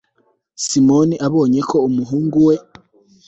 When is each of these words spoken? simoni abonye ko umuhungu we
simoni 0.65 1.15
abonye 1.27 1.59
ko 1.69 1.77
umuhungu 1.87 2.37
we 2.47 2.55